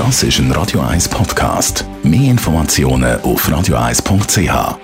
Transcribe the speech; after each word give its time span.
Das 0.00 0.22
ist 0.22 0.38
ein 0.38 0.50
Radio 0.52 0.80
1 0.80 1.10
Podcast. 1.10 1.84
Mehr 2.02 2.30
Informationen 2.30 3.20
auf 3.20 3.46
radio1.ch. 3.46 4.78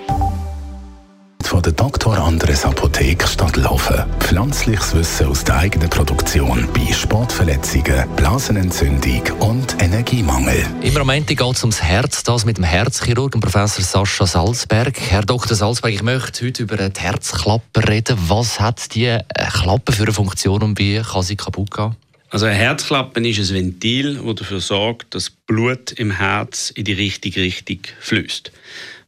Von 1.41 1.61
der 1.63 1.71
Dr. 1.73 2.19
Andres 2.19 2.63
Apotheke 2.63 3.27
Stadtlaufen. 3.27 4.05
Pflanzliches 4.19 4.93
Wissen 4.93 5.25
aus 5.25 5.43
der 5.43 5.57
eigenen 5.57 5.89
Produktion 5.89 6.69
bei 6.71 6.93
Sportverletzungen, 6.93 8.07
Blasenentzündung 8.15 9.23
und 9.39 9.81
Energiemangel. 9.81 10.63
Im 10.81 10.93
Moment 10.93 11.25
geht 11.25 11.41
es 11.41 11.63
ums 11.63 11.81
Herz, 11.81 12.21
das 12.21 12.45
mit 12.45 12.57
dem 12.57 12.65
Herzchirurgen 12.65 13.41
Professor 13.41 13.83
Sascha 13.83 14.27
Salzberg. 14.27 14.99
Herr 15.01 15.23
Dr. 15.23 15.57
Salzberg, 15.57 15.95
ich 15.95 16.03
möchte 16.03 16.45
heute 16.45 16.61
über 16.61 16.77
die 16.77 17.01
Herzklappe 17.01 17.87
reden. 17.89 18.19
Was 18.27 18.59
hat 18.59 18.93
die 18.93 19.05
äh, 19.05 19.23
Klappe 19.51 19.93
für 19.93 20.03
eine 20.03 20.13
Funktion 20.13 20.61
und 20.61 20.77
wie 20.77 21.01
kann 21.01 21.23
sie 21.23 21.35
kaputt 21.35 21.71
gehen? 21.71 21.95
Also 22.29 22.45
eine 22.45 22.55
Herzklappe 22.55 23.25
ist 23.25 23.51
ein 23.51 23.55
Ventil, 23.55 24.15
das 24.15 24.35
dafür 24.35 24.59
sorgt, 24.59 25.15
dass 25.15 25.29
Blut 25.29 25.93
im 25.93 26.11
Herz 26.11 26.71
in 26.71 26.83
die 26.83 26.93
richtige 26.93 27.41
Richtung 27.41 27.79
fließt. 27.99 28.51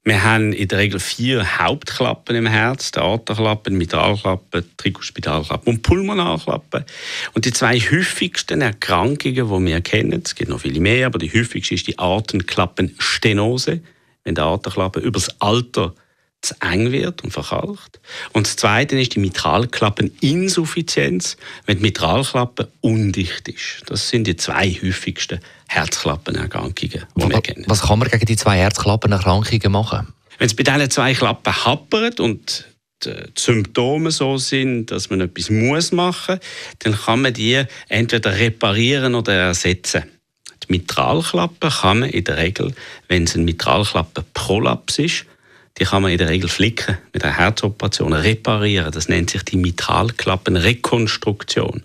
Wir 0.06 0.24
haben 0.24 0.54
in 0.54 0.68
der 0.70 0.78
Regel 0.78 1.00
vier 1.02 1.60
Hauptklappen 1.60 2.36
im 2.36 2.48
Herz: 2.48 2.92
die 2.92 3.00
Aortenklappe, 3.00 3.72
die 3.72 3.76
Mitralklappe, 3.76 4.64
Trikospidalklappe 4.78 5.70
und 5.70 5.84
Pulmonalklappe. 5.84 6.86
Und 7.34 7.44
die 7.44 7.52
zwei 7.52 7.78
häufigsten 7.78 8.62
Erkrankungen, 8.62 9.36
die 9.36 9.68
wir 9.68 9.82
kennen, 9.82 10.22
es 10.24 10.36
gibt 10.36 10.50
noch 10.50 10.62
viele 10.62 10.80
mehr, 10.80 11.08
aber 11.08 11.20
die 11.20 11.30
häufigste 11.30 11.76
ist 11.76 11.88
die 11.88 12.00
Aortenklappenstenose, 12.00 13.82
wenn 14.24 14.36
die 14.36 14.42
Aortenklappe 14.42 15.02
über 15.02 15.20
das 15.20 15.42
Alter 15.42 15.94
zu 16.42 16.56
eng 16.62 16.92
wird 16.92 17.24
und 17.24 17.30
verkalkt. 17.32 18.00
Und 18.32 18.48
das 18.48 18.56
Zweite 18.56 19.00
ist 19.00 19.14
die 19.16 19.20
Mitralklappeninsuffizienz, 19.20 21.38
wenn 21.66 21.78
die 21.78 21.84
Mitralklappe 21.84 22.72
undicht 22.82 23.48
ist. 23.50 23.84
Das 23.88 24.10
sind 24.10 24.26
die 24.26 24.36
zwei 24.38 24.72
häufigsten 24.72 25.40
Herzklappenerkrankungen, 25.68 27.06
die 27.16 27.30
wir 27.30 27.42
kennen. 27.42 27.66
Was 27.68 27.82
kann 27.82 28.00
man 28.00 28.08
gegen 28.08 28.26
die 28.26 28.38
zwei 28.38 28.58
Herzklappenerkrankungen 28.58 29.72
machen? 29.72 30.08
Wenn 30.38 30.48
es 30.48 30.56
bei 30.56 30.64
diesen 30.64 30.90
zwei 30.90 31.14
Klappen 31.14 31.66
happert 31.66 32.22
und 32.22 32.66
die 33.04 33.14
Symptome 33.38 34.12
so 34.12 34.38
sind, 34.38 34.92
dass 34.92 35.10
man 35.10 35.22
etwas 35.22 35.50
muss 35.50 35.92
machen 35.92 36.36
muss, 36.36 36.46
dann 36.80 36.94
kann 36.94 37.22
man 37.22 37.34
die 37.34 37.64
entweder 37.88 38.38
reparieren 38.38 39.16
oder 39.16 39.34
ersetzen. 39.34 40.04
Die 40.64 40.74
Mitralklappe 40.74 41.70
kann 41.70 42.00
man 42.00 42.10
in 42.10 42.24
der 42.24 42.38
Regel, 42.38 42.74
wenn 43.08 43.24
es 43.24 43.36
ein 43.36 43.46
Mitralklappenprolaps 43.46 45.00
ist, 45.00 45.26
die 45.80 45.86
kann 45.86 46.02
man 46.02 46.12
in 46.12 46.18
der 46.18 46.30
Regel 46.30 46.50
flicken 46.50 46.98
mit 47.14 47.24
einer 47.24 47.38
Herzoperation, 47.38 48.14
reparieren. 48.14 48.92
Das 48.92 49.08
nennt 49.08 49.30
sich 49.30 49.44
die 49.44 49.58
Mitralklappenrekonstruktion. 49.58 51.84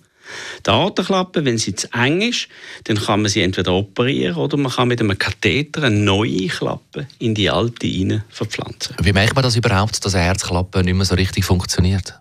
Die 0.67 0.70
Aortenklappe, 0.70 1.45
wenn 1.45 1.59
sie 1.59 1.75
zu 1.75 1.92
eng 1.92 2.22
ist, 2.22 2.48
dann 2.84 2.97
kann 2.97 3.20
man 3.22 3.31
sie 3.31 3.42
entweder 3.42 3.72
operieren 3.72 4.37
oder 4.37 4.56
man 4.56 4.72
kann 4.72 4.89
mit 4.89 5.00
einem 5.00 5.19
Katheter 5.19 5.84
eine 5.84 5.97
neue 5.97 6.48
Klappe 6.48 7.06
in 7.19 7.34
die 7.34 7.50
alte 7.50 7.87
hinein 7.87 8.25
verpflanzen. 8.31 8.97
Wie 9.00 9.12
merkt 9.12 9.34
man 9.34 9.45
das 9.45 9.56
überhaupt, 9.56 10.03
dass 10.05 10.15
eine 10.15 10.25
Herzklappe 10.25 10.83
nicht 10.83 10.95
mehr 10.95 11.05
so 11.05 11.15
richtig 11.15 11.45
funktioniert? 11.45 12.15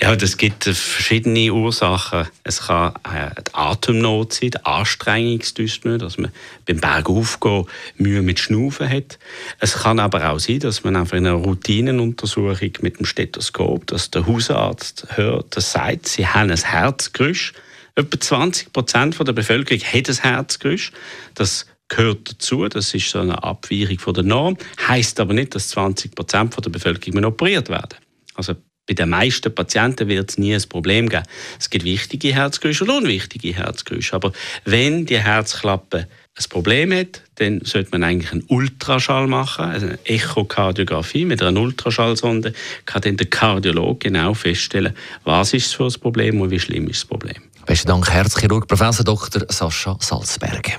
Ja, 0.00 0.16
das 0.16 0.36
gibt 0.36 0.64
verschiedene 0.64 1.52
Ursachen. 1.52 2.26
Es 2.42 2.66
kann 2.66 2.94
äh, 3.04 3.30
die 3.40 3.54
Atemnot 3.54 4.32
sein, 4.32 4.50
die 4.50 4.64
Anstrengungsdyspnoe, 4.64 5.98
dass 5.98 6.18
man 6.18 6.32
beim 6.66 6.78
Bergaufgehen 6.78 7.66
Mühe 7.96 8.22
mit 8.22 8.40
Schnaufen 8.40 8.88
hat. 8.88 9.18
Es 9.60 9.74
kann 9.74 10.00
aber 10.00 10.30
auch 10.30 10.40
sein, 10.40 10.58
dass 10.58 10.82
man 10.82 10.96
einfach 10.96 11.16
in 11.16 11.26
einer 11.26 11.36
Routinenuntersuchung 11.36 12.72
mit 12.80 12.98
dem 12.98 13.06
Stethoskop, 13.06 13.86
dass 13.86 14.10
der 14.10 14.26
Hausarzt 14.26 15.06
hört, 15.10 15.56
das 15.56 15.72
sagt, 15.72 16.08
sie 16.08 16.26
haben 16.26 16.50
ein 16.50 16.58
Herzgeräusch. 16.58 17.52
Etwa 17.94 18.18
20 18.18 18.72
Prozent 18.72 19.18
der 19.18 19.32
Bevölkerung 19.32 19.82
hat 19.82 20.08
ein 20.08 20.16
Herzgeräusch. 20.16 20.92
Das 21.34 21.66
gehört 21.88 22.30
dazu. 22.30 22.66
Das 22.68 22.94
ist 22.94 23.10
so 23.10 23.20
eine 23.20 23.42
Abweichung 23.42 23.98
von 23.98 24.14
der 24.14 24.24
Norm. 24.24 24.56
Heißt 24.88 25.20
aber 25.20 25.34
nicht, 25.34 25.54
dass 25.54 25.68
20 25.68 26.14
Prozent 26.14 26.56
der 26.64 26.70
Bevölkerung 26.70 27.24
operiert 27.24 27.68
werden. 27.68 27.98
Also 28.34 28.54
bei 28.86 28.94
den 28.94 29.10
meisten 29.10 29.54
Patienten 29.54 30.08
wird 30.08 30.30
es 30.30 30.38
nie 30.38 30.54
ein 30.54 30.62
Problem 30.68 31.08
geben. 31.08 31.24
Es 31.58 31.70
gibt 31.70 31.84
wichtige 31.84 32.34
Herzgeräusche 32.34 32.84
und 32.84 32.90
unwichtige 32.90 33.54
Herzgeräusche. 33.54 34.14
Aber 34.14 34.32
wenn 34.64 35.06
die 35.06 35.18
Herzklappe 35.18 36.08
ein 36.36 36.44
Problem 36.48 36.92
hat, 36.92 37.22
dann 37.36 37.60
sollte 37.64 37.90
man 37.92 38.02
eigentlich 38.02 38.32
einen 38.32 38.44
Ultraschall 38.48 39.26
machen, 39.26 39.66
also 39.66 39.86
eine 39.86 39.98
Echokardiographie 40.04 41.24
mit 41.24 41.42
einer 41.42 41.60
Ultraschallsonde, 41.60 42.54
kann 42.86 43.02
dann 43.02 43.16
der 43.16 43.26
Kardiologe 43.26 44.08
genau 44.10 44.34
feststellen, 44.34 44.94
was 45.24 45.52
ist 45.52 45.74
für 45.74 45.84
ein 45.84 46.00
Problem 46.00 46.40
und 46.40 46.50
wie 46.50 46.60
schlimm 46.60 46.88
ist 46.88 47.02
das 47.02 47.08
Problem. 47.08 47.42
Besten 47.66 47.88
Dank, 47.88 48.10
Herzchirurg 48.10 48.66
Prof. 48.66 48.98
Dr. 49.04 49.42
Sascha 49.48 49.96
Salzberg. 50.00 50.78